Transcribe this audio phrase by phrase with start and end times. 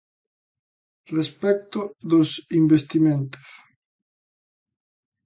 [1.15, 1.79] Respecto
[2.11, 2.29] dos
[2.61, 3.47] investimentos.